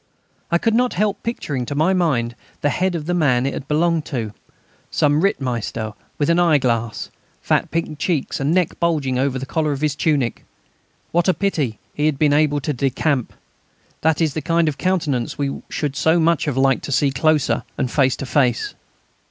And 0.49 0.55
I 0.55 0.57
could 0.57 0.73
not 0.73 0.93
help 0.95 1.21
picturing 1.21 1.63
to 1.67 1.75
my 1.75 1.93
mind 1.93 2.33
the 2.61 2.71
head 2.71 2.95
of 2.95 3.05
the 3.05 3.13
man 3.13 3.45
it 3.45 3.53
had 3.53 3.67
belonged 3.67 4.03
to, 4.05 4.33
some 4.89 5.21
Rittmeister, 5.21 5.93
with 6.17 6.27
an 6.27 6.39
eyeglass, 6.39 7.11
fat 7.43 7.69
pink 7.69 7.99
cheeks 7.99 8.39
and 8.39 8.51
neck 8.51 8.79
bulging 8.79 9.19
over 9.19 9.37
the 9.37 9.45
collar 9.45 9.71
of 9.73 9.81
his 9.81 9.95
tunic. 9.95 10.43
What 11.11 11.27
a 11.27 11.35
pity 11.35 11.77
he 11.93 12.07
had 12.07 12.17
been 12.17 12.33
able 12.33 12.59
to 12.61 12.73
decamp! 12.73 13.31
That 14.01 14.21
is 14.21 14.33
the 14.33 14.41
kind 14.41 14.67
of 14.67 14.79
countenance 14.79 15.37
we 15.37 15.61
should 15.69 15.95
so 15.95 16.19
much 16.19 16.45
have 16.45 16.57
liked 16.57 16.81
to 16.85 16.91
see 16.91 17.11
closer 17.11 17.61
and 17.77 17.91
face 17.91 18.15
to 18.15 18.25
face. 18.25 18.73